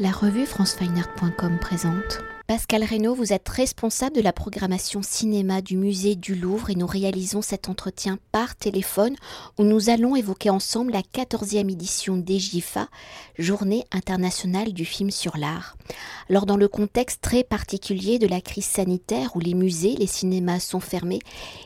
[0.00, 2.20] La revue francefineart.com présente.
[2.46, 6.86] Pascal Reynaud, vous êtes responsable de la programmation cinéma du musée du Louvre et nous
[6.86, 9.16] réalisons cet entretien par téléphone
[9.58, 12.86] où nous allons évoquer ensemble la 14e édition des GIFA,
[13.40, 15.76] Journée internationale du film sur l'art.
[16.30, 20.60] Alors dans le contexte très particulier de la crise sanitaire où les musées, les cinémas
[20.60, 21.18] sont fermés,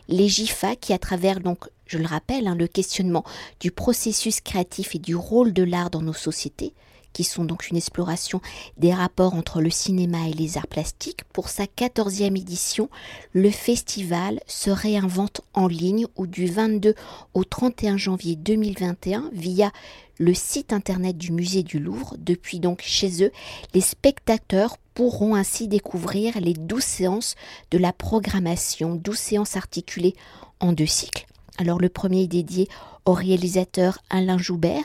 [0.09, 3.25] les GIFA qui à travers donc je le rappelle, hein, le questionnement
[3.61, 6.73] du processus créatif et du rôle de l'art dans nos sociétés,
[7.12, 8.40] qui sont donc une exploration
[8.76, 11.25] des rapports entre le cinéma et les arts plastiques.
[11.32, 12.89] Pour sa 14e édition,
[13.32, 16.94] le festival se réinvente en ligne ou du 22
[17.34, 19.72] au 31 janvier 2021 via
[20.18, 22.17] le site internet du musée du Louvre.
[22.18, 23.32] Depuis donc chez eux,
[23.75, 27.34] les spectateurs pourront ainsi découvrir les 12 séances
[27.70, 30.14] de la programmation, 12 séances articulées
[30.61, 31.26] en deux cycles.
[31.58, 32.69] Alors le premier est dédié
[33.05, 34.84] au réalisateur Alain Joubert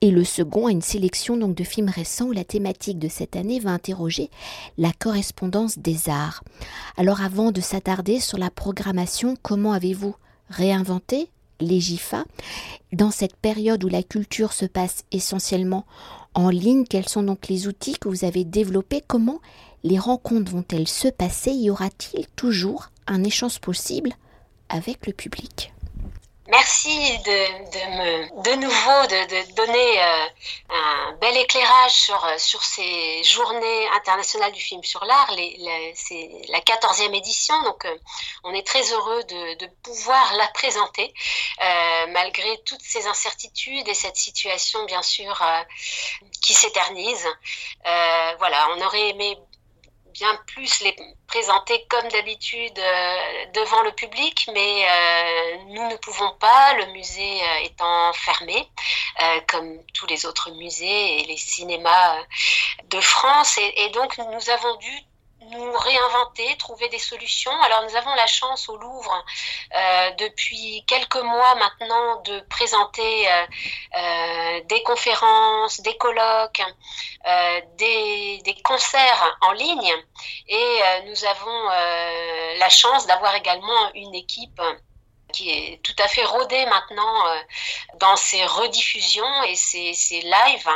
[0.00, 3.36] et le second à une sélection donc de films récents où la thématique de cette
[3.36, 4.30] année va interroger
[4.78, 6.42] la correspondance des arts.
[6.96, 10.14] Alors avant de s'attarder sur la programmation, comment avez-vous
[10.48, 11.28] réinventé
[11.60, 12.24] les GIFA
[12.92, 15.86] dans cette période où la culture se passe essentiellement
[16.34, 16.84] en ligne?
[16.84, 19.02] Quels sont donc les outils que vous avez développés?
[19.06, 19.40] Comment
[19.84, 21.52] les rencontres vont-elles se passer?
[21.52, 24.12] Y aura-t-il toujours un échange possible
[24.68, 25.72] avec le public?
[26.48, 27.38] Merci de,
[27.96, 30.26] me, de nouveau de, donner euh,
[30.70, 35.30] un bel éclairage sur, sur ces journées internationales du film sur l'art.
[35.94, 37.96] C'est la 14e édition, donc euh,
[38.42, 41.14] on est très heureux de, pouvoir la présenter
[41.62, 45.40] euh, malgré toutes ces incertitudes et cette situation bien sûr
[46.40, 47.28] qui s'éternise.
[47.84, 49.38] voilà, on aurait aimé
[50.12, 50.94] bien plus les
[51.26, 57.42] présenter comme d'habitude euh, devant le public, mais euh, nous ne pouvons pas, le musée
[57.42, 58.68] euh, étant fermé,
[59.48, 62.16] comme tous les autres musées et les cinémas
[62.90, 63.58] de France.
[63.58, 64.92] et donc nous avons dû
[65.52, 67.52] nous réinventer, trouver des solutions.
[67.62, 69.24] Alors nous avons la chance au Louvre
[69.74, 73.46] euh, depuis quelques mois maintenant de présenter euh,
[73.96, 76.62] euh, des conférences, des colloques,
[77.78, 79.94] des, des, concerts en ligne
[80.48, 81.68] et nous avons
[82.58, 84.60] la chance d'avoir également une équipe
[85.32, 87.40] qui est tout à fait rodé maintenant euh,
[87.96, 90.70] dans ses rediffusions et ses, ses, lives.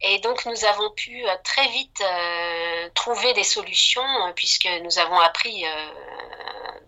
[0.00, 4.02] Et donc nous avons pu euh, très vite euh, trouver des solutions
[4.36, 5.64] puisque nous avons appris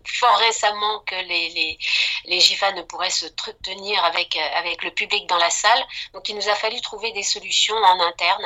[0.07, 1.79] fort récemment que les, les,
[2.27, 3.27] les GIFA ne pourraient se
[3.63, 5.83] tenir avec, avec le public dans la salle.
[6.13, 8.45] Donc il nous a fallu trouver des solutions en interne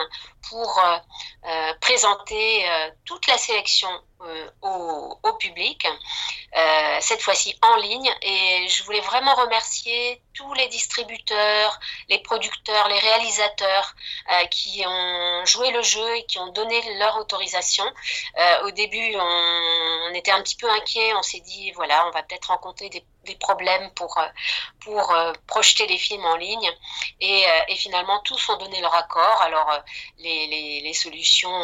[0.49, 0.81] pour
[1.81, 2.69] présenter
[3.05, 3.91] toute la sélection
[4.63, 5.87] au, au, public,
[7.01, 8.11] cette fois-ci en ligne.
[8.23, 13.95] Et je voulais vraiment remercier tous les distributeurs, les producteurs, les réalisateurs
[14.31, 17.85] euh, qui ont joué le jeu et qui ont donné leur autorisation.
[18.39, 21.13] Euh, au début, on, on, était un petit peu inquiet.
[21.15, 24.27] On s'est dit, voilà, on va peut-être rencontrer des des problèmes pour, euh,
[24.81, 26.71] pour euh, projeter les films en ligne.
[27.21, 29.43] Et, euh, et, finalement, tous ont donné leur accord.
[29.43, 29.71] Alors,
[30.19, 31.59] les, les, les solutions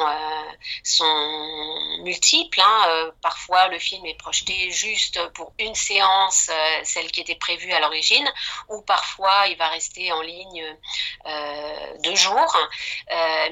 [0.85, 2.61] sont multiples.
[2.61, 3.11] Hein.
[3.23, 6.51] Parfois, le film est projeté juste pour une séance,
[6.85, 8.29] celle qui était prévue à l'origine,
[8.69, 10.65] ou parfois, il va rester en ligne
[12.05, 12.57] deux jours.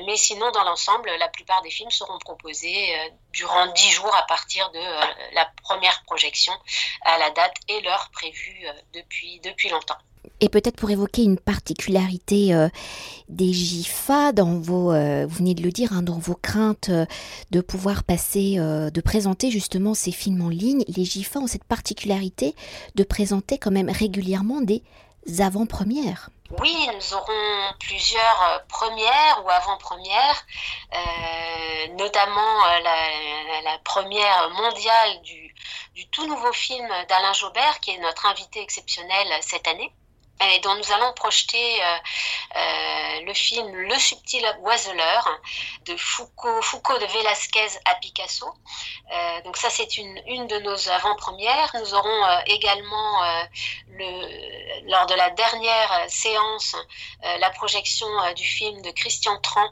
[0.06, 2.94] mais sinon, dans l'ensemble, la plupart des films seront proposés
[3.32, 4.82] durant dix jours à partir de
[5.34, 6.52] la première projection
[7.04, 9.98] à la date et l'heure euh, depuis, depuis longtemps.
[10.40, 12.68] Et peut-être pour évoquer une particularité euh,
[13.28, 16.90] des GIFA, dans vos, euh, vous venez de le dire, hein, dans vos craintes
[17.50, 22.54] de pouvoir passer, de présenter justement ces films en ligne, les GIFA ont cette particularité
[22.94, 24.82] de présenter quand même régulièrement des
[25.40, 26.30] avant-premières.
[26.60, 30.46] Oui, nous aurons plusieurs premières ou avant-premières,
[31.96, 35.54] notamment la, la, première mondiale du
[35.94, 39.92] du tout nouveau film d'Alain Jaubert, qui est notre invité exceptionnel cette année
[40.50, 41.98] et dont nous allons projeter euh,
[42.56, 45.40] euh, le film Le subtil oiseleur
[45.84, 48.46] de Foucault, Foucault de Velasquez à Picasso.
[49.12, 51.70] Euh, donc ça c'est une, une de nos avant-premières.
[51.80, 53.22] Nous aurons également
[53.88, 56.76] le, lors de la dernière séance
[57.22, 59.68] la projection du film de Christian Tran,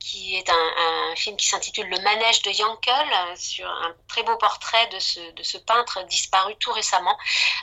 [0.00, 4.86] qui est un, film qui s'intitule Le manège de Yankel, sur un très beau portrait
[4.88, 7.16] de ce, de ce peintre disparu tout récemment.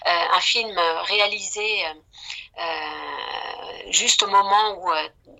[0.05, 1.83] un film réalisé
[3.89, 4.91] juste au moment où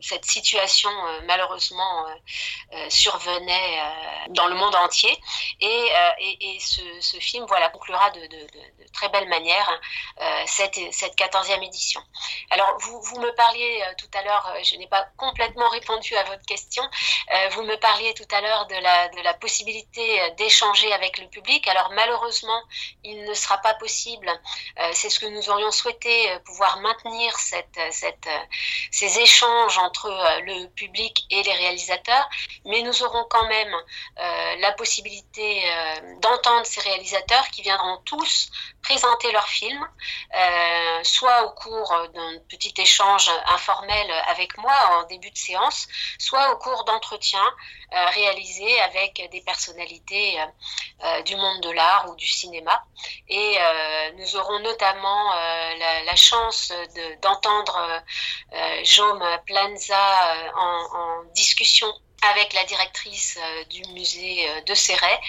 [0.01, 0.89] cette situation
[1.25, 2.05] malheureusement
[2.89, 3.79] survenait
[4.29, 5.15] dans le monde entier.
[5.59, 8.21] Et, ce, film voilà, conclura de,
[8.93, 9.81] très belle manière
[10.45, 12.01] cette, cette 14e édition.
[12.49, 16.45] Alors, vous, vous me parliez tout à l'heure, je n'ai pas complètement répondu à votre
[16.45, 16.83] question.
[17.31, 21.17] Euh, vous me parliez tout à l'heure de la, de la possibilité euh, d'échanger avec
[21.19, 21.67] le public.
[21.67, 22.61] Alors malheureusement,
[23.03, 24.29] il ne sera pas possible.
[24.79, 28.29] Euh, c'est ce que nous aurions souhaité, pouvoir maintenir cette, cette,
[28.91, 30.09] ces échanges entre
[30.43, 32.29] le public et les réalisateurs.
[32.65, 33.73] Mais nous aurons quand même
[34.59, 35.63] la possibilité
[36.21, 38.49] d'entendre ces réalisateurs qui viendront tous
[38.81, 39.87] présenter leurs films,
[41.03, 46.57] soit au cours d'un petit échange informel avec moi en début de séance, soit au
[46.57, 47.53] cours d'entretiens
[47.91, 50.45] euh, réalisés avec des personnalités euh,
[51.05, 52.83] euh, du monde de l'art ou du cinéma.
[53.27, 53.57] Et
[54.17, 56.73] nous aurons notamment la, chance
[57.21, 58.03] d'entendre
[58.83, 61.87] Jaume Planza en, en discussion
[62.21, 65.19] avec la directrice euh, du musée euh, de Serret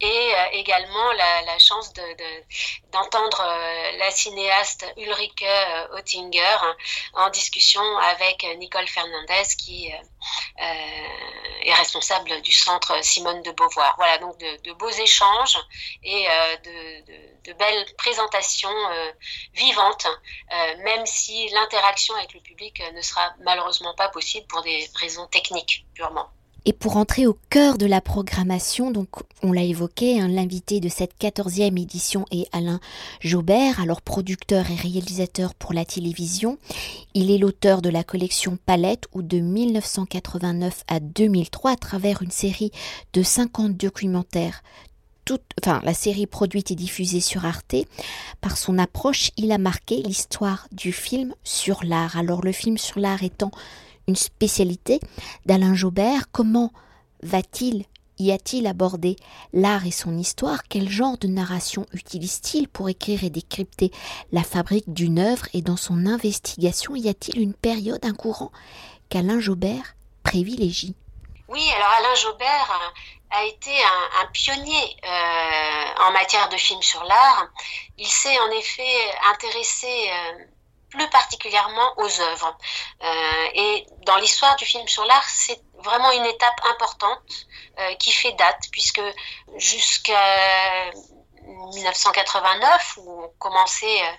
[0.00, 1.92] et euh, également la, chance
[2.92, 3.42] d'entendre
[3.98, 5.44] la cinéaste Ulrike
[5.92, 6.56] Oettinger
[7.14, 9.92] en discussion avec Nicole Fernandez qui
[10.58, 13.94] est responsable du centre Simone de Beauvoir.
[13.96, 15.58] Voilà, donc de, beaux échanges
[16.04, 16.28] et
[16.64, 18.76] de, belles présentations
[19.54, 20.06] vivantes,
[20.84, 25.84] même si l'interaction avec le public ne sera malheureusement pas possible pour des raisons techniques
[25.94, 26.30] purement.
[26.68, 29.08] Et pour entrer au cœur de la programmation, donc
[29.42, 32.78] on l'a évoqué, hein, l'invité de cette 14e édition est Alain
[33.20, 36.58] Jaubert, alors producteur et réalisateur pour la télévision.
[37.14, 42.30] Il est l'auteur de la collection Palette où de 1989 à 2003 à travers une
[42.30, 42.70] série
[43.14, 44.62] de 50 documentaires
[45.62, 47.76] enfin, la série produite et diffusée sur Arte,
[48.40, 52.16] par son approche, il a marqué l'histoire du film sur l'art.
[52.16, 53.50] Alors le film sur l'art étant
[54.08, 54.98] une spécialité
[55.46, 56.30] d'Alain Jaubert.
[56.32, 56.72] Comment
[57.22, 57.84] va-t-il
[58.18, 59.14] y a-t-il abordé
[59.52, 60.64] l'art et son histoire?
[60.68, 63.92] Quel genre de narration utilise-t-il pour écrire et décrypter
[64.32, 65.46] la fabrique d'une œuvre?
[65.54, 68.50] Et dans son investigation, y a-t-il une période, un courant
[69.08, 69.94] qu'Alain Jaubert
[70.24, 70.96] privilégie?
[71.48, 72.92] Oui, alors Alain Jaubert
[73.30, 77.48] a été un, pionnier euh, en matière de films sur l'art.
[77.98, 80.44] Il s'est en effet intéressé euh,
[80.90, 82.56] plus particulièrement aux œuvres.
[83.02, 87.46] Euh, et dans l'histoire du film sur l'art, c'est vraiment une étape importante
[87.78, 89.02] euh, qui fait date, puisque
[89.56, 90.90] jusqu'à
[91.48, 94.12] 1989 où on commençait euh,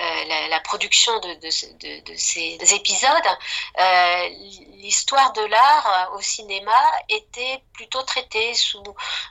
[0.00, 3.10] euh, la, production de, ces épisodes,
[3.78, 4.28] euh,
[4.76, 8.82] l'histoire de l'art au cinéma était plutôt traitée sous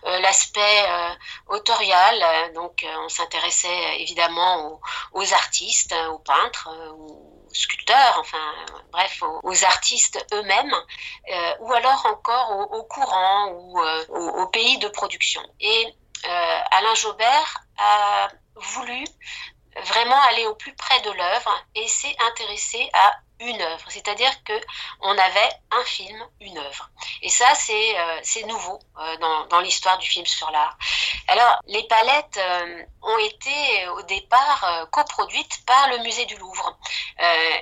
[0.03, 0.87] l'aspect
[1.47, 2.53] autorial.
[2.53, 4.79] Donc on s'intéressait évidemment
[5.13, 8.53] aux, artistes, aux peintres, aux sculpteurs, enfin
[8.91, 10.75] bref, aux, artistes eux-mêmes,
[11.59, 15.41] ou alors encore au, courant ou au, au, pays de production.
[15.59, 15.93] Et
[16.24, 19.06] Alain Jaubert a voulu
[19.86, 24.54] vraiment aller au plus près de l'œuvre et s'est intéressé à une œuvre, c'est-à-dire que
[25.01, 26.89] on avait un film, une œuvre.
[27.21, 30.77] Et ça, c'est euh, nouveau euh, dans l'histoire du film sur l'art.
[31.27, 32.39] Alors, les palettes
[33.01, 36.77] ont été au départ coproduites par le musée du Louvre,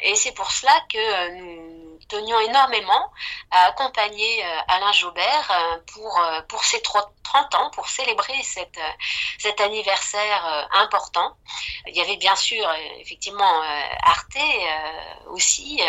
[0.02, 1.77] et c'est pour cela que nous
[2.08, 3.12] tenions énormément
[3.52, 8.92] à accompagner Alain Jaubert pour pour ses trois 30 ans pour célébrer cette, euh,
[9.38, 11.36] cet anniversaire euh, important.
[11.88, 13.62] Il y avait bien sûr euh, effectivement
[14.04, 14.38] Arte
[15.28, 15.82] aussi,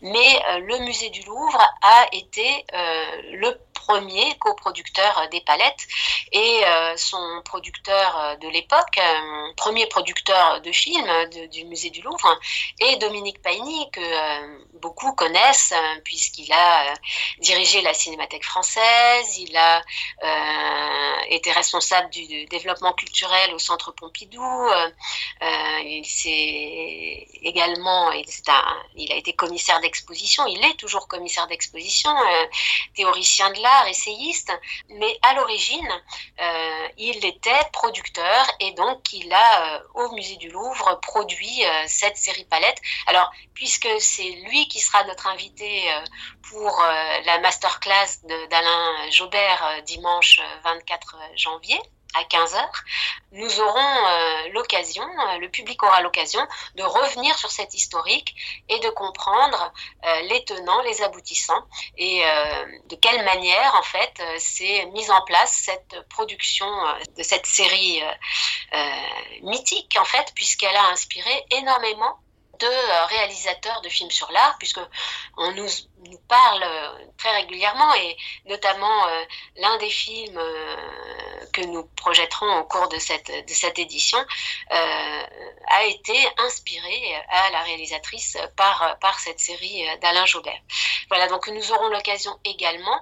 [0.00, 5.86] mais le musée du Louvre a été le premier coproducteur des palettes
[6.32, 6.62] et
[6.96, 8.98] son producteur de l'époque,
[9.56, 11.10] premier producteur de films
[11.50, 12.38] du musée du Louvre,
[12.80, 16.94] est Dominique Paigny que beaucoup connaissent puisqu'il a
[17.38, 19.82] dirigé la Cinémathèque française, il a
[20.22, 24.42] euh, était responsable du, développement culturel au Centre Pompidou.
[24.42, 24.90] Euh,
[25.42, 30.46] euh, il s'est également, il a été commissaire d'exposition.
[30.46, 32.10] Il est toujours commissaire d'exposition,
[32.94, 34.52] théoricien de l'art, essayiste.
[34.88, 35.88] Mais à l'origine,
[36.98, 42.78] il était producteur et donc il a au musée du Louvre produit cette série palette.
[43.06, 45.84] Alors puisque c'est lui qui sera notre invité
[46.50, 46.82] pour
[47.24, 51.80] la masterclass d'Alain Jaubert dimanche 24 janvier
[52.14, 52.68] à 15h,
[53.32, 58.34] nous aurons euh, l'occasion, euh, le public aura l'occasion de revenir sur cette historique
[58.68, 59.72] et de comprendre
[60.04, 61.64] euh, les tenants, les aboutissants
[61.96, 62.22] et
[62.86, 66.66] de quelle manière en fait s'est mise en place cette production
[67.16, 68.02] de cette série
[69.42, 72.18] mythique en fait puisqu'elle a inspiré énormément
[72.62, 74.80] de euh, réalisateurs de films sur l'art, puisque
[75.36, 75.68] on nous,
[76.28, 78.16] parle euh, très régulièrement, et
[78.46, 79.24] notamment euh,
[79.56, 80.40] l'un des films
[81.52, 84.18] que nous projetterons au cours de cette, de cette édition
[84.70, 90.60] a été inspiré à la réalisatrice par, par cette série d'Alain Jaubert.
[91.08, 93.00] Voilà, donc nous aurons l'occasion également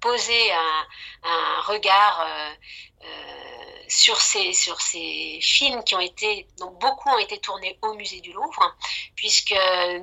[0.00, 2.26] poser un, regard
[3.90, 8.20] sur ces, sur ces films qui ont été, donc beaucoup ont été tournés au musée
[8.20, 8.76] du Louvre,
[9.16, 9.54] puisque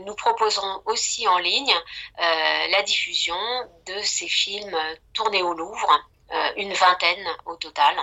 [0.05, 1.73] nous proposerons aussi en ligne
[2.19, 3.39] euh, la diffusion
[3.85, 4.77] de ces films
[5.13, 5.89] tournés au Louvre.
[6.29, 7.95] Euh, une vingtaine au total.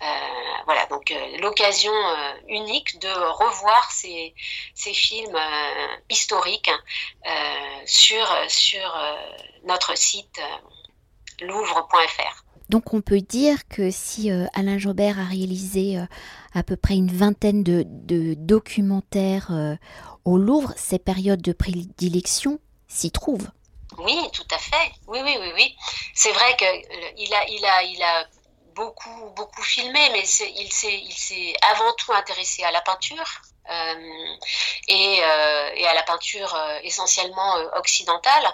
[0.00, 0.04] Euh,
[0.66, 1.92] voilà, donc l'occasion
[2.46, 4.36] unique de revoir ces,
[4.72, 5.36] ces films
[6.08, 6.70] historiques
[7.86, 8.96] sur, sur
[9.64, 10.40] notre site
[11.40, 12.46] louvre.fr.
[12.68, 16.04] Donc on peut dire que si euh, Alain Jobert a réalisé euh,
[16.52, 17.84] à peu près une vingtaine de,
[18.34, 19.76] documentaires euh,
[20.24, 23.50] au Louvre, ses périodes de prédilection s'y trouvent.
[23.98, 24.92] Oui, tout à fait.
[25.06, 25.76] Oui, oui, oui, oui.
[26.14, 28.26] C'est vrai qu'il a, il a, il a
[28.74, 33.42] beaucoup, beaucoup filmé, mais il s'est avant tout intéressé à la peinture.
[33.68, 34.36] Euh,
[34.88, 38.46] et, euh, et, à la peinture euh, essentiellement occidentale.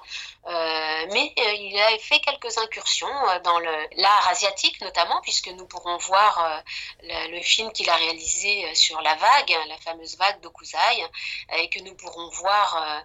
[1.12, 3.14] mais il a fait quelques incursions
[3.45, 6.62] dans l'art asiatique notamment, puisque nous pourrons voir
[7.02, 11.07] le, le, film qu'il a réalisé sur la vague, la fameuse vague d'Okuzai,
[11.59, 13.04] et que nous pourrons voir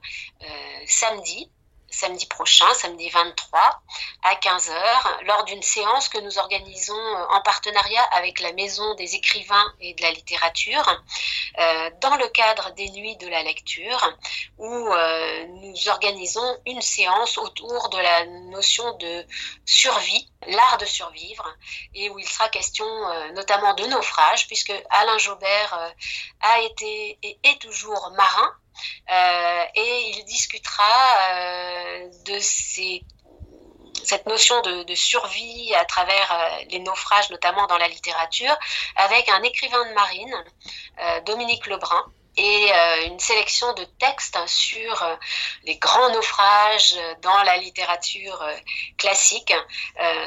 [0.87, 1.51] samedi
[1.89, 3.81] samedi prochain, samedi 23
[4.23, 9.15] à 15h, lors d'une séance que nous organisons euh, en partenariat avec la Maison des
[9.15, 11.03] écrivains et de la littérature,
[11.59, 14.17] euh, dans le cadre des nuits de la lecture,
[14.57, 19.25] où euh, nous organisons une séance autour de la notion de
[19.65, 21.55] survie, l'art de survivre,
[21.93, 22.85] et où il sera question
[23.33, 25.93] notamment de naufrage, puisque Alain Jaubert
[26.41, 28.55] a été et est toujours marin,
[29.75, 30.83] et il discutera
[31.31, 38.57] euh, de cette notion de, survie à travers euh, les naufrages, notamment dans la littérature,
[38.95, 40.43] avec un écrivain de marine,
[41.25, 42.05] Dominique Lebrun,
[42.37, 45.15] et euh, une sélection de textes sur euh,
[45.65, 48.53] les grands naufrages dans la littérature euh,
[48.97, 49.53] classique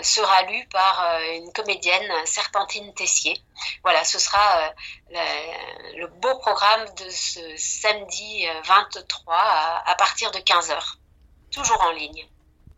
[0.02, 3.36] sera lu par une comédienne, Serpentine Tessier.
[3.82, 4.72] Voilà, ce sera
[5.10, 10.96] le, beau programme de ce samedi 23 à, à partir de 15h,
[11.50, 12.26] toujours en ligne.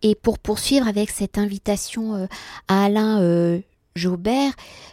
[0.02, 2.28] Et pour poursuivre avec cette invitation
[2.68, 3.62] à Alain
[3.94, 4.52] Jaubert,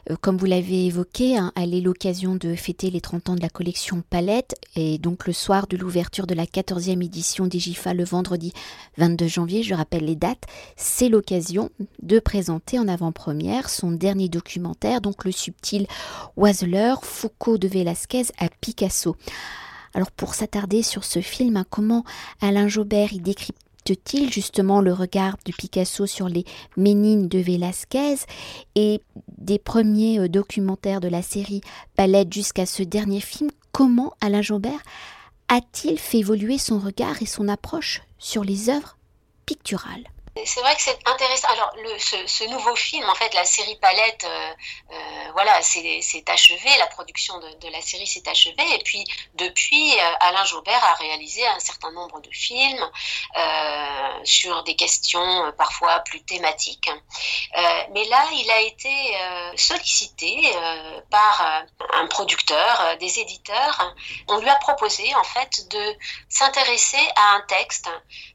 [0.10, 3.42] euh, comme vous l'avez évoqué, hein, elle est l'occasion de fêter les 30 ans de
[3.42, 8.04] la collection Palette et donc le soir de l'ouverture de la 14e édition d'Igifa le
[8.04, 8.52] vendredi
[8.98, 10.44] 22 janvier, je rappelle les dates,
[10.76, 11.70] c'est l'occasion
[12.02, 15.88] de présenter en avant-première son dernier documentaire, donc le subtil
[16.36, 19.16] oiseleur Foucault de Velasquez à Picasso.
[19.94, 22.04] Alors pour s'attarder sur ce film, hein, comment
[22.42, 23.54] Alain Jaubert y décrit
[24.30, 26.46] justement le regard de Picasso sur les
[26.78, 28.16] Ménines de Velázquez
[28.76, 29.02] et
[29.38, 31.62] des premiers euh, documentaires de la série
[31.96, 34.82] Palette jusqu'à ce dernier film, comment Alain Jobert
[35.48, 38.98] a-t-il fait évoluer son regard et son approche sur les œuvres
[39.46, 40.04] picturales?
[40.46, 41.48] C'est vrai que c'est intéressant.
[41.50, 44.54] Alors, ce, nouveau film, en fait, la série Palette, euh,
[44.92, 48.76] euh, voilà, c'est achevé, la production de, la série s'est achevée.
[48.76, 49.04] Et puis,
[49.36, 52.90] depuis, euh, Alain Jaubert a réalisé un certain nombre de films
[54.24, 56.90] sur des questions parfois plus thématiques.
[57.92, 59.18] mais là, il a été
[59.56, 60.54] sollicité
[61.10, 63.96] par un producteur, des éditeurs.
[64.28, 65.96] On lui a proposé, en fait, de
[66.28, 67.90] s'intéresser à un texte,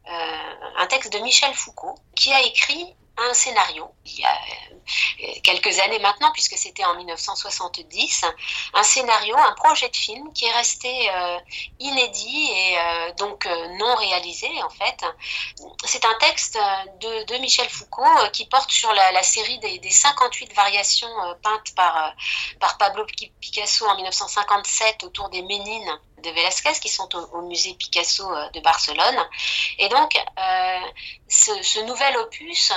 [0.06, 1.83] un texte de Michel Foucault
[2.14, 6.94] qui a écrit un scénario il y a euh, quelques années maintenant, puisque c'était en
[6.96, 8.24] 1970,
[8.74, 11.38] un scénario, un projet de film qui est resté euh,
[11.78, 13.46] inédit et euh, donc
[13.78, 15.04] non réalisé en fait.
[15.84, 16.58] C'est un texte
[17.00, 21.08] de, Michel Foucault qui porte sur la, série des, 58 variations
[21.42, 22.14] peintes par,
[22.60, 23.04] par Pablo
[23.40, 29.28] Picasso en 1957 autour des Ménines de Velázquez qui sont au, musée Picasso de Barcelone.
[29.78, 30.16] Et donc,
[31.28, 32.72] ce, nouvel opus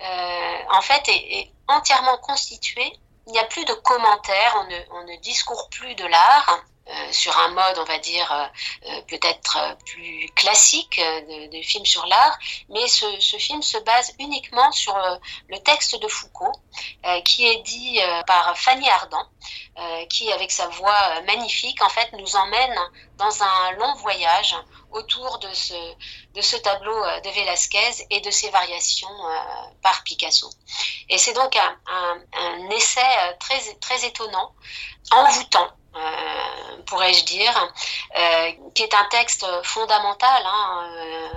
[0.00, 2.92] euh, en fait, est, entièrement constitué.
[3.26, 6.64] Il n'y a plus de commentaires, on ne, discourt plus de l'art.
[6.90, 12.04] Euh, sur un mode, on va dire, euh, peut-être plus classique de, de film sur
[12.06, 12.36] l'art,
[12.68, 13.06] mais ce,
[13.38, 14.96] film se base uniquement sur
[15.48, 16.52] le texte de Foucault,
[17.24, 19.26] qui est dit par Fanny Ardant,
[20.08, 22.78] qui, avec sa voix magnifique, en fait, nous emmène
[23.16, 24.54] dans un long voyage
[24.90, 29.08] autour de ce, tableau de Velázquez et de ses variations
[29.82, 30.50] par Picasso.
[31.08, 34.54] Et c'est donc un, un, essai très, très étonnant,
[35.12, 35.79] envoûtant, euh,
[36.86, 37.72] pourrais-je dire,
[38.18, 40.42] euh, qui est un texte fondamental.
[40.44, 41.28] Hein, euh,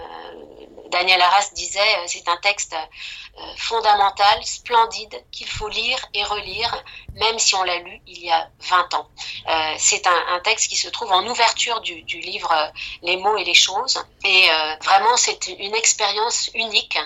[0.93, 6.83] Daniel Arras disait, euh, c'est un texte euh, fondamental, splendide, qu'il faut lire et relire,
[7.15, 9.09] même si on l'a lu il y a 20 ans.
[9.50, 12.53] Euh, c'est un, texte qui se trouve en ouverture du, livre
[13.01, 14.03] Les mots et les choses.
[14.23, 14.50] Et
[14.81, 17.00] vraiment, c'est une expérience unique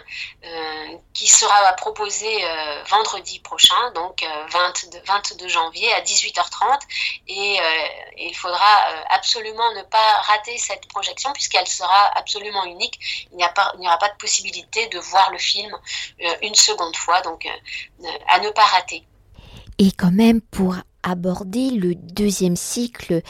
[1.14, 2.38] qui sera proposée
[2.88, 6.80] vendredi prochain, donc 22, 22 janvier à 18h30.
[7.28, 7.58] Et,
[8.18, 8.66] et il faudra
[9.10, 13.28] absolument ne pas rater cette projection puisqu'elle sera absolument unique.
[13.32, 15.72] Il n'y a pas il n'y aura pas de possibilité de voir le film
[16.22, 19.06] euh, une seconde fois, donc euh, à ne pas rater.
[19.80, 23.22] Et quand même, pour aborder le deuxième cycle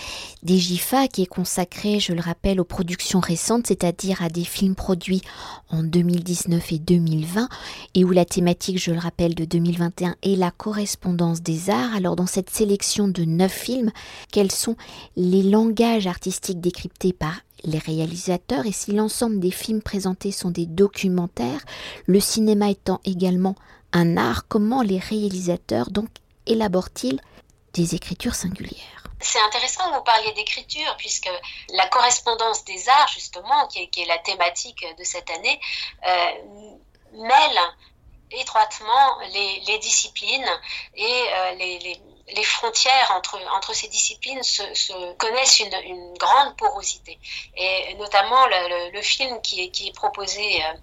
[0.42, 4.74] des GIFA qui est consacré, je le rappelle, aux productions récentes, c'est-à-dire à des films
[4.74, 5.22] produits
[5.70, 7.50] en 2019 et 2020
[7.94, 11.96] et où la thématique, je le rappelle, de 2021 est la correspondance des arts.
[11.96, 13.92] Alors dans cette sélection de neuf films,
[14.32, 14.76] quels sont
[15.16, 17.34] les langages artistiques décryptés par
[17.68, 21.64] les réalisateurs et si l'ensemble des films présentés sont des documentaires,
[22.06, 23.56] le cinéma étant également
[23.94, 26.08] un art, comment les réalisateurs donc
[26.46, 27.20] élaborent-ils
[27.74, 29.04] des écritures singulières?
[29.20, 31.30] C'est intéressant que vous parliez d'écriture, puisque
[31.74, 35.60] la correspondance des arts, justement, qui est, la thématique de cette année,
[36.06, 36.32] euh,
[37.14, 37.60] mêle
[38.32, 40.50] étroitement les, disciplines
[40.96, 42.02] et euh, les,
[42.36, 47.20] les, frontières entre, entre ces disciplines se, se connaissent une, une, grande porosité.
[47.56, 50.74] Et notamment le, le, le, film qui est, qui est proposé euh,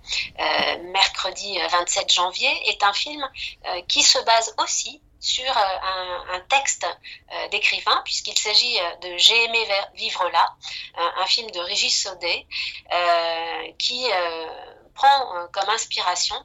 [0.40, 3.28] euh mercredi 27 janvier est un film
[3.66, 9.16] euh, qui se base aussi sur euh, un, un, texte euh, d'écrivain, puisqu'il s'agit de
[9.16, 10.54] J'ai aimé vivre là,
[10.96, 12.46] un, un film de Régis Saudet,
[13.78, 14.06] qui
[14.94, 16.36] prend euh, comme inspiration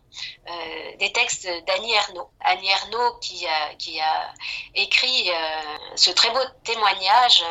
[0.49, 2.29] euh, des textes d'Annie Ernaux.
[2.41, 4.33] Annie Ernaux qui a,
[4.75, 5.61] écrit euh,
[5.95, 7.43] ce très beau témoignage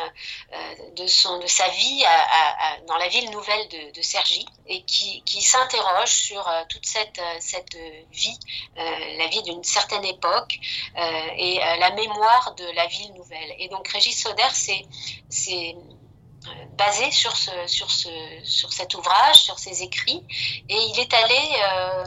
[0.95, 2.03] de, son, de sa vie
[2.87, 4.01] dans la ville nouvelle de, de
[4.67, 7.77] et qui, qui s'interroge sur toute cette, cette
[8.11, 8.39] vie,
[8.75, 10.59] la vie d'une certaine époque
[11.37, 13.55] et la mémoire de la ville nouvelle.
[13.59, 14.49] Et donc Régis Soder,
[15.29, 15.75] c'est
[16.77, 18.09] basé sur, ce, sur, ce,
[18.43, 20.23] sur cet ouvrage, sur ses écrits,
[20.69, 22.03] et il est allé euh,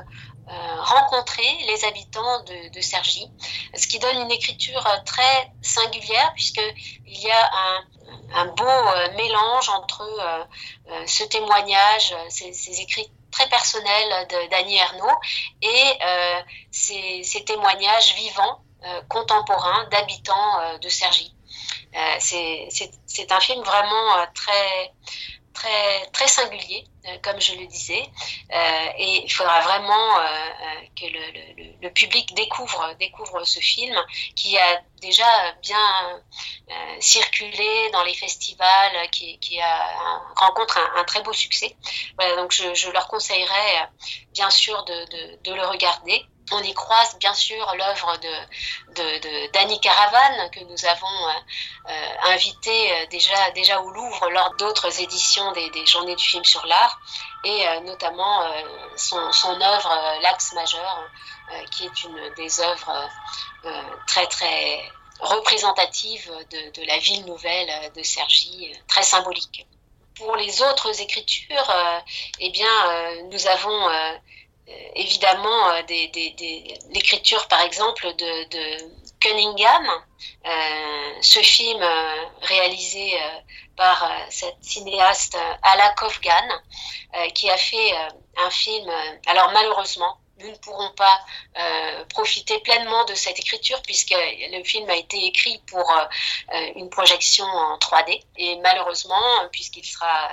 [0.49, 3.31] euh, rencontrer les habitants de, de Cergy,
[3.75, 7.85] ce qui donne une écriture très singulière, puisqu'il y a un,
[8.35, 10.03] un beau euh, mélange entre
[11.07, 15.19] ce témoignage, ces, ces, écrits très personnels d'Annie Ernaux,
[15.63, 15.99] et
[16.71, 18.63] ces, ces, témoignages vivants,
[19.09, 20.89] contemporains d'habitants de.
[21.95, 22.17] Euh,
[23.07, 24.93] c'est un film vraiment très,
[25.53, 26.87] très, très singulier,
[27.23, 28.05] comme je le disais,
[28.99, 30.17] et il faudra vraiment
[30.97, 33.97] que le, le, le, public découvre, découvre ce film
[34.37, 35.27] qui a déjà
[35.63, 36.23] bien
[37.01, 41.77] circulé dans les festivals, qui, qui a, rencontre un, un, très beau succès.
[42.19, 43.89] Voilà, donc je, je leur conseillerais
[44.33, 49.81] bien sûr de, de, de le regarder on y croise bien sûr l'œuvre de, d'Annie
[49.81, 51.33] Caravane que nous avons euh,
[51.89, 56.65] euh, invité euh, déjà, déjà au Louvre lors d'autres éditions des, Journées du film sur
[56.67, 57.01] l'art
[57.45, 58.45] et euh, notamment
[58.97, 61.11] son, œuvre L'axe majeur
[61.71, 63.09] qui est une des œuvres
[64.07, 64.81] très très
[65.23, 69.67] de, de, la ville nouvelle de Cergy, très symbolique.
[70.17, 72.03] Pour les autres écritures,
[72.39, 73.89] eh bien, nous avons
[74.95, 75.83] évidemment euh,
[76.91, 79.87] l'écriture par exemple de, Cunningham,
[80.45, 83.13] euh, ce film euh, réalisé
[83.77, 86.61] par cette cinéaste Ala Kofgan,
[87.35, 87.93] qui a fait
[88.37, 88.91] un film,
[89.27, 91.21] alors malheureusement, nous ne pourrons pas
[92.11, 95.91] profiter pleinement de cette écriture puisque le film a été écrit pour
[96.75, 100.29] une projection en 3D et malheureusement, puisqu'il sera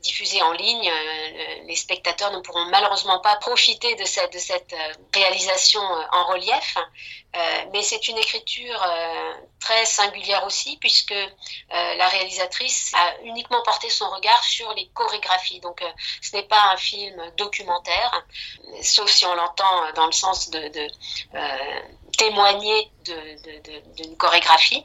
[0.00, 5.80] diffusé en ligne, euh, les spectateurs ne pourront malheureusement pas profiter de cette, euh, réalisation
[5.82, 6.76] euh, en relief.
[7.72, 8.82] mais c'est une écriture
[9.60, 11.14] très singulière aussi, puisque
[11.70, 15.60] la réalisatrice a uniquement porté son regard sur les chorégraphies.
[15.60, 15.78] Donc
[16.20, 18.26] ce n'est pas un film documentaire,
[18.82, 20.88] sauf si on l'entend dans le sens de
[22.20, 22.92] témoigner
[23.96, 24.84] d'une chorégraphie,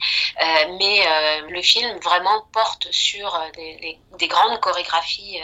[0.79, 1.05] mais
[1.49, 5.41] le film vraiment porte sur des, grandes chorégraphies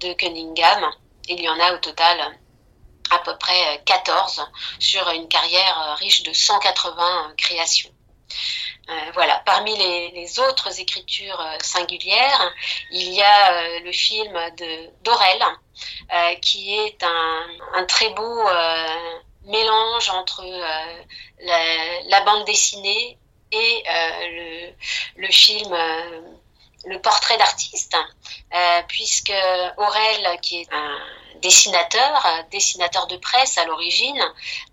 [0.00, 0.90] de, Cunningham.
[1.28, 2.36] Il y en a au total
[3.10, 4.44] à peu près 14
[4.80, 7.90] sur une carrière riche de 180 créations.
[8.90, 9.42] Euh, voilà.
[9.46, 12.54] Parmi les, autres écritures euh, singulières,
[12.90, 15.42] il y a euh, le film de Dorel,
[16.42, 18.44] qui est un, très beau
[19.50, 20.44] mélange entre
[21.40, 23.18] la, bande dessinée
[23.52, 23.84] et
[25.16, 25.76] le, film
[26.86, 27.96] le portrait d'artiste,
[28.88, 29.32] puisque
[29.76, 30.98] Aurel, qui est un
[31.42, 34.22] dessinateur, dessinateur de presse à l'origine,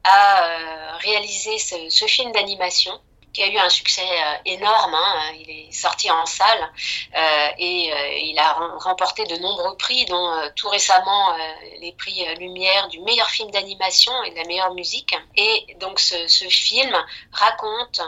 [0.04, 3.00] a réalisé ce film d'animation
[3.38, 4.96] qui a eu un succès euh, énorme.
[4.96, 5.34] Hein.
[5.40, 6.72] Il est sorti en salle
[7.16, 11.38] euh, et euh, il a remporté de nombreux prix, dont tout récemment
[11.80, 15.16] les prix Lumière du meilleur film d'animation et de la meilleure musique.
[15.36, 16.16] Et donc ce,
[16.50, 16.96] film
[17.32, 18.02] raconte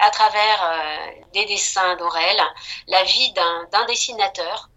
[0.00, 0.60] à travers
[1.34, 2.40] des dessins d'Aurel
[2.86, 4.70] la vie d'un dessinateur,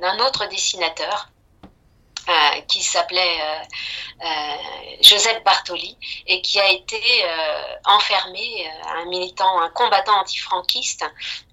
[0.00, 1.28] d'un autre dessinateur
[2.26, 6.98] euh, qui s'appelait euh, euh, Joseph Bartoli et qui a été
[7.84, 11.04] enfermé, un militant, un combattant antifranquiste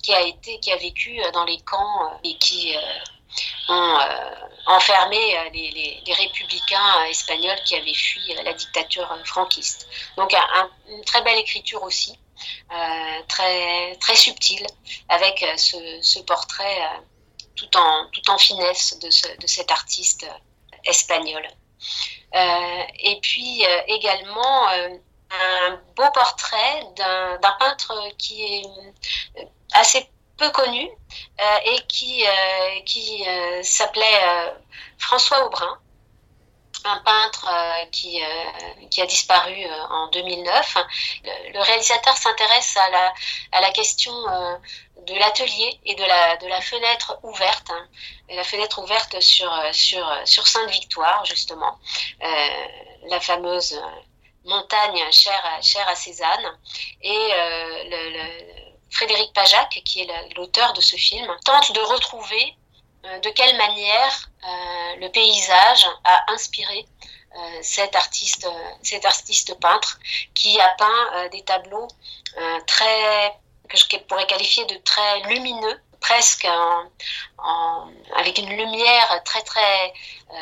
[0.02, 2.74] qui a été, qui a vécu dans les camps et qui
[3.68, 3.98] ont
[4.68, 5.20] enfermé
[5.54, 9.90] les, républicains espagnols qui avaient fui la dictature franquiste.
[10.16, 10.34] Donc
[10.88, 12.18] une très belle écriture aussi,
[13.28, 14.66] très, très subtile,
[15.10, 16.80] avec ce, portrait
[17.56, 20.26] tout, en, tout en finesse de cet artiste
[20.86, 21.48] espagnole.
[22.34, 24.90] Euh, et puis euh, également euh,
[25.32, 30.90] un beau portrait d'un peintre qui est assez peu connu
[31.66, 32.26] et qui,
[32.86, 33.24] qui
[33.64, 34.54] s'appelait
[34.98, 35.80] François Aubrin,
[36.86, 37.48] un peintre
[37.92, 38.22] qui,
[38.90, 40.78] qui a disparu en 2009.
[41.54, 43.14] Le, réalisateur s'intéresse à la,
[43.52, 44.14] à la question
[45.08, 47.88] de l'atelier et de la, de la fenêtre ouverte, hein.
[48.30, 51.80] la fenêtre ouverte sur, sur, sur Sainte-Victoire, justement,
[52.24, 52.68] euh,
[53.08, 53.82] la fameuse
[54.46, 56.60] montagne chère, chère à Cézanne.
[57.02, 58.30] Et euh,
[58.92, 62.56] Frédéric Pajac, qui est l'auteur de ce film, tente de retrouver
[63.06, 66.86] euh, de quelle manière le paysage a inspiré
[67.62, 68.48] cet artiste,
[68.82, 70.00] cet artiste peintre
[70.34, 71.88] qui a peint des tableaux
[72.68, 73.34] très
[73.70, 76.48] que je pourrais qualifier de très lumineux, presque
[78.16, 79.94] avec une lumière très très
[80.32, 80.36] euh,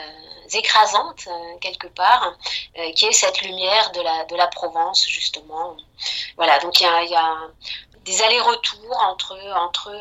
[0.54, 2.34] écrasante euh, quelque part,
[2.78, 5.78] euh, qui est cette lumière de la, Provence justement.
[6.36, 7.36] Voilà, donc il y a,
[8.06, 9.92] des allers-retours entre, entre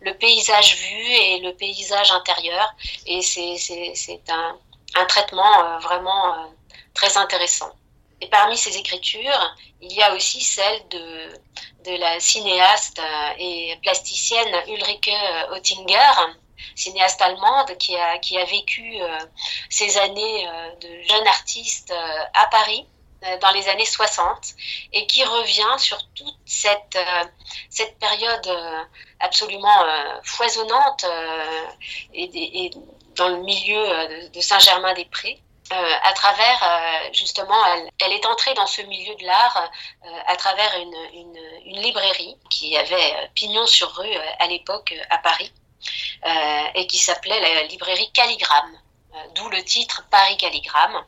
[0.00, 2.74] le paysage vu et le paysage intérieur,
[3.06, 4.58] et c'est un,
[4.94, 6.52] un, traitement vraiment
[6.94, 7.72] très intéressant.
[8.20, 11.28] Et parmi ces écritures, il y a aussi celle de,
[11.84, 15.10] de la cinéaste euh, et plasticienne Ulrike
[15.52, 16.12] Oettinger,
[16.74, 19.18] cinéaste allemande qui a, qui a vécu euh,
[19.68, 21.92] ces années euh, de jeune artiste
[22.32, 22.86] à Paris
[23.40, 24.54] dans les années 60
[24.92, 26.98] et qui revient sur toute cette,
[27.70, 28.48] cette période
[29.20, 29.84] absolument
[30.22, 31.04] foisonnante
[32.12, 32.70] et,
[33.16, 35.40] dans le milieu de Saint-Germain-des-Prés
[35.72, 37.56] euh, à travers, euh, justement,
[37.98, 39.70] elle, est entrée dans ce milieu de l'art
[40.04, 45.18] euh, à travers une, une, une, librairie qui avait pignon sur rue à l'époque à
[45.18, 45.52] Paris
[46.74, 48.78] et qui s'appelait la librairie Calligramme
[49.34, 51.04] d'où le titre Paris Calligramme.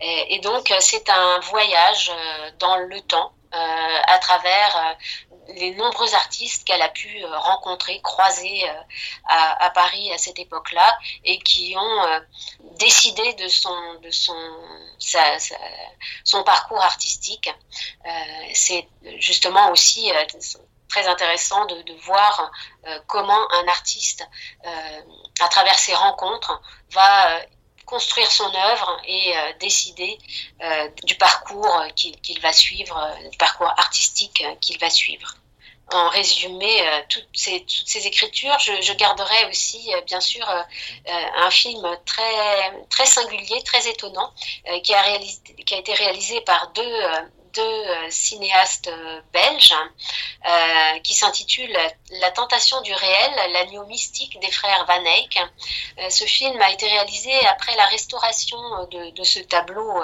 [0.00, 2.12] Et, donc, c'est un voyage
[2.58, 4.96] dans le temps à travers
[5.54, 8.72] les nombreux artistes qu'elle a pu euh, rencontrer, croiser euh,
[9.26, 12.20] à, Paris à cette époque-là et qui ont euh,
[12.78, 13.70] décidé de son
[16.44, 17.50] parcours artistique.
[18.54, 20.10] C'est justement aussi
[20.88, 22.50] très intéressant de, voir
[23.06, 24.26] comment un artiste,
[24.64, 26.60] à travers ses rencontres,
[26.92, 27.40] va
[27.88, 30.18] construire son œuvre et euh, décider
[30.62, 35.34] euh, du parcours qu'il va suivre, euh, du parcours artistique qu'il va suivre.
[35.90, 36.70] En résumé,
[37.08, 37.64] toutes ces,
[38.06, 40.46] écritures, je, garderai aussi, bien sûr,
[41.06, 44.30] un film très, très singulier, très étonnant,
[44.82, 45.16] qui a
[45.70, 47.00] été réalisé par deux
[47.54, 49.74] deux euh, cinéastes euh, belges
[50.46, 51.76] euh, qui s'intitule
[52.20, 55.38] La tentation du réel, l'agneau mystique des frères Van Eyck.
[56.08, 58.58] ce film a été réalisé après la restauration
[58.90, 60.02] de, ce tableau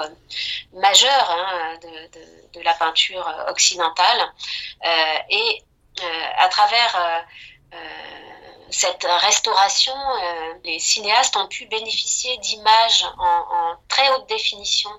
[0.73, 1.79] majeur hein,
[2.53, 4.31] de, la peinture occidentale
[5.29, 5.63] et
[6.37, 7.25] à travers
[8.69, 14.89] cette restauration, euh, les cinéastes ont pu bénéficier d'images en, très haute définition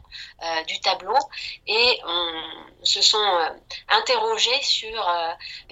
[0.42, 1.16] euh, du tableau
[1.66, 2.00] et
[2.82, 3.48] se sont euh,
[3.88, 5.06] interrogés sur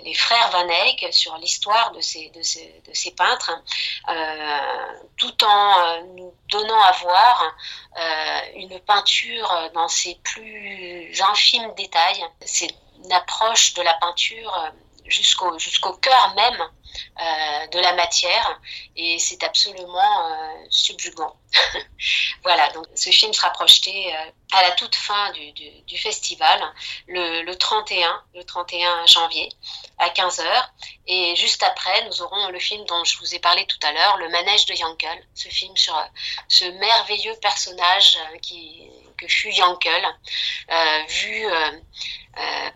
[0.02, 3.52] les frères Van Eyck, sur l'histoire de ces peintres,
[5.16, 7.54] tout en nous donnant à voir
[8.57, 12.24] une peinture dans ses plus infimes détails.
[12.44, 14.72] C'est une approche de la peinture
[15.06, 16.60] jusqu'au jusqu'au cœur même
[17.20, 18.60] euh, de la matière
[18.96, 21.36] et c'est absolument euh, subjugant.
[22.42, 26.60] voilà, donc ce film sera projeté euh, à la toute fin du, festival,
[27.06, 29.48] le, le, 31, le 31 janvier
[29.98, 30.44] à 15h.
[31.06, 34.16] Et juste après, nous aurons le film dont je vous ai parlé tout à l'heure,
[34.18, 35.96] Le manège de Yankel, ce film sur
[36.48, 40.04] ce merveilleux personnage qui, que fut Yankel,
[41.08, 41.46] vu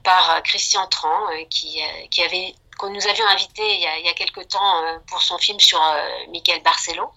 [0.05, 1.83] par Christian Tran, qui
[2.23, 5.21] avait que nous avions invité il y a, il y a quelque temps euh, pour
[5.21, 7.11] son film sur euh, Michael Barcelo.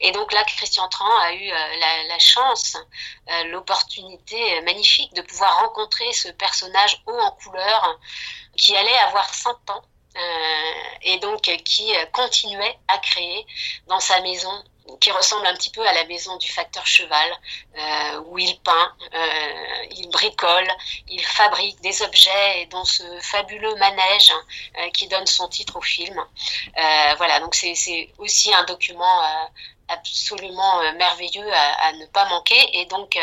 [0.00, 2.76] Et donc là, Christian Tran a eu euh, la, la, chance,
[3.46, 7.98] l'opportunité magnifique de pouvoir rencontrer ce personnage haut en couleur
[8.56, 9.84] qui allait avoir 100 ans.
[11.02, 13.46] et donc qui continuait à créer
[13.88, 14.64] dans sa maison
[15.00, 17.30] qui ressemble un petit peu à la maison du facteur cheval,
[17.76, 20.68] euh, où il peint, euh, il bricole,
[21.08, 24.32] il fabrique des objets, dont ce fabuleux manège
[24.78, 26.22] euh, qui donne son titre au film.
[27.16, 27.74] Voilà, donc c'est
[28.18, 29.22] aussi un document
[29.88, 32.80] absolument merveilleux à, ne pas manquer.
[32.80, 33.18] Et donc,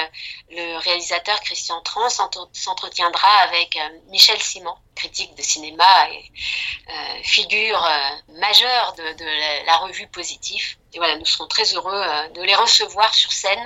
[0.49, 7.85] le réalisateur Christian Tran s'entretiendra avec Michel Simon, critique de cinéma et figure
[8.29, 10.77] majeure de, la, revue Positif.
[10.93, 12.03] Et voilà, nous serons très heureux
[12.35, 13.65] de les recevoir sur scène,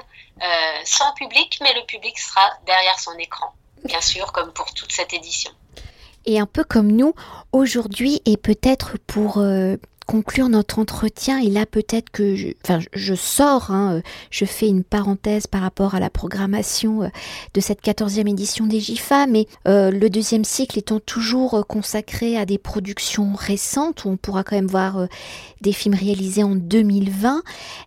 [0.83, 5.13] sans public, mais le public sera derrière son écran, bien sûr, comme pour toute cette
[5.13, 5.51] édition.
[6.25, 7.13] Et un peu comme nous,
[7.51, 9.43] aujourd'hui, et peut-être pour
[10.05, 14.83] conclure notre entretien, et là peut-être que je, enfin, je sors, hein, je fais une
[14.83, 17.07] parenthèse par rapport à la programmation euh,
[17.53, 22.37] de cette 14e édition des GIFA, mais euh, le deuxième cycle étant toujours euh, consacré
[22.37, 25.07] à des productions récentes, où on pourra quand même voir
[25.61, 27.41] des films réalisés en 2020,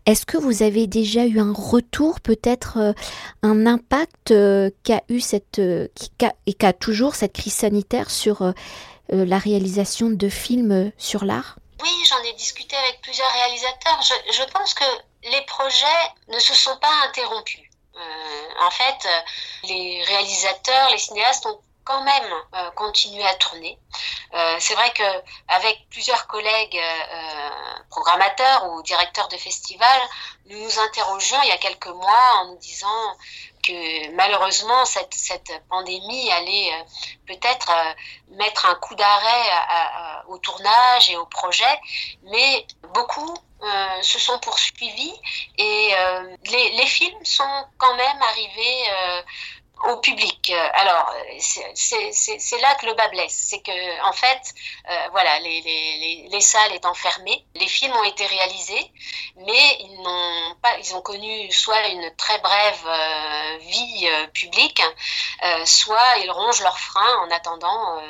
[0.07, 2.94] est-ce que vous avez déjà eu un retour, peut-être
[3.42, 4.35] un impact
[4.83, 8.52] qu'a eu cette, et qu'a toujours cette crise sanitaire sur
[9.11, 11.59] la réalisation de films sur l'art?
[11.82, 14.00] Oui, j'en ai discuté avec plusieurs réalisateurs.
[14.02, 14.84] Je, pense que
[15.24, 17.68] les projets ne se sont pas interrompus.
[17.96, 19.08] Euh, en fait,
[19.64, 23.79] les réalisateurs, les cinéastes ont quand même euh, continué à tourner.
[24.35, 25.09] Euh, c'est vrai que
[25.48, 26.79] avec plusieurs collègues
[27.90, 30.03] programmateurs ou directeurs de festivals,
[30.46, 33.16] nous nous interrogions il y a quelques mois en nous disant
[33.62, 36.85] que malheureusement cette, cette pandémie allait euh,
[37.27, 37.92] peut-être euh,
[38.37, 39.46] mettre un coup d'arrêt
[40.29, 41.81] au tournage et au projet,
[42.24, 45.14] mais beaucoup euh, se sont poursuivis
[45.57, 45.90] et
[46.44, 48.85] les, les, films sont quand même arrivés
[49.84, 50.52] au public.
[50.74, 53.46] Alors, c'est là que le bas blesse.
[53.50, 54.54] C'est que, en fait,
[54.88, 58.92] euh, voilà, les, les, les, salles étant fermées, les films ont été réalisés,
[59.36, 64.82] mais ils n'ont pas, ils ont connu soit une très brève euh, vie euh, publique,
[65.64, 68.00] soit ils rongent leurs freins en attendant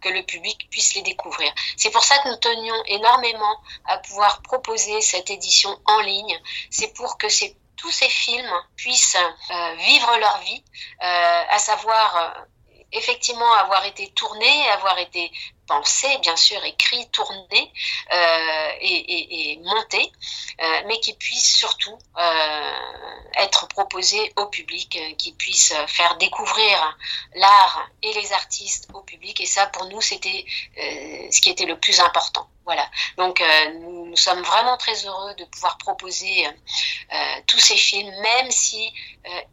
[0.00, 1.52] que le public puisse les découvrir.
[1.76, 6.38] C'est pour ça que nous tenions énormément à pouvoir proposer cette édition en ligne.
[6.70, 10.62] C'est pour que ces tous ces films puissent euh, vivre leur vie,
[11.02, 12.44] euh, à savoir euh,
[12.92, 15.30] effectivement avoir été tournés, avoir été
[15.68, 17.72] pensé, bien sûr, écrit, tourné
[18.12, 20.12] euh, et, monté,
[20.60, 22.72] euh, mais qui puissent surtout euh,
[23.34, 26.98] être proposé au public, qui puisse faire découvrir
[27.34, 29.40] l'art et les artistes au public.
[29.40, 30.44] Et ça, pour nous, c'était
[30.76, 32.48] ce qui était le plus important.
[32.64, 32.86] Voilà.
[33.16, 33.42] Donc,
[33.80, 36.46] nous, sommes vraiment très heureux de pouvoir proposer
[37.46, 38.92] tous ces films, même si,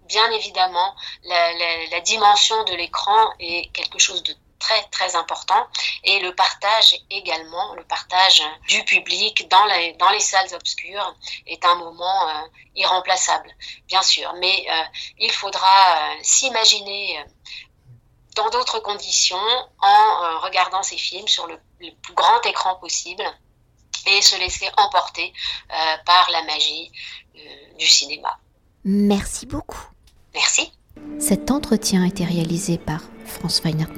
[0.08, 1.54] bien évidemment, la,
[1.92, 5.68] la dimension de l'écran est quelque chose de très très important
[6.04, 11.64] et le partage également, le partage du public dans les, dans les salles obscures est
[11.66, 13.50] un moment euh, irremplaçable,
[13.88, 14.34] bien sûr.
[14.40, 14.84] Mais euh,
[15.20, 17.24] il faudra euh, s'imaginer
[18.36, 19.48] dans d'autres conditions
[19.82, 23.24] en regardant ces films sur le, le, plus grand écran possible
[24.08, 25.34] et se laisser emporter
[26.06, 26.92] par la magie
[27.80, 28.38] du cinéma.
[28.84, 29.88] Merci beaucoup.
[30.34, 30.72] Merci.
[31.18, 33.96] Cet entretien a été réalisé par franceweiner.com